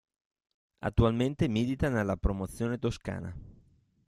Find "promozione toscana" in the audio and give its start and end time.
2.17-3.35